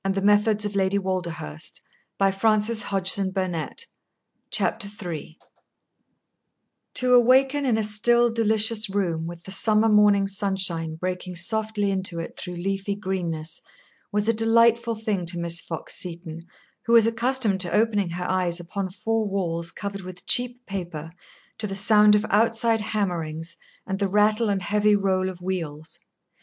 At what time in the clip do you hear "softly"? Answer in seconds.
11.35-11.91